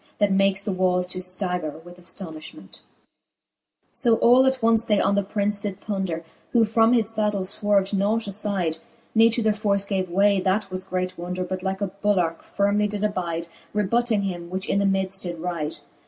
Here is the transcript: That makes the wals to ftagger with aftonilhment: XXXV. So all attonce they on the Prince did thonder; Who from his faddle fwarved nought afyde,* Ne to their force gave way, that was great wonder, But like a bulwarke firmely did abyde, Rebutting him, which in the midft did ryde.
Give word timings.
That 0.17 0.31
makes 0.31 0.63
the 0.63 0.73
wals 0.73 1.07
to 1.09 1.19
ftagger 1.19 1.83
with 1.85 1.97
aftonilhment: 1.99 2.81
XXXV. 2.81 2.81
So 3.91 4.15
all 4.15 4.45
attonce 4.49 4.87
they 4.87 4.99
on 4.99 5.13
the 5.13 5.21
Prince 5.21 5.61
did 5.61 5.79
thonder; 5.79 6.23
Who 6.53 6.65
from 6.65 6.93
his 6.93 7.15
faddle 7.15 7.41
fwarved 7.43 7.93
nought 7.93 8.23
afyde,* 8.25 8.79
Ne 9.13 9.29
to 9.29 9.43
their 9.43 9.53
force 9.53 9.85
gave 9.85 10.09
way, 10.09 10.39
that 10.39 10.71
was 10.71 10.85
great 10.85 11.19
wonder, 11.19 11.43
But 11.43 11.61
like 11.61 11.81
a 11.81 11.91
bulwarke 12.03 12.41
firmely 12.41 12.89
did 12.89 13.03
abyde, 13.03 13.47
Rebutting 13.75 14.23
him, 14.23 14.49
which 14.49 14.67
in 14.67 14.79
the 14.79 14.85
midft 14.85 15.21
did 15.21 15.37
ryde. 15.37 15.77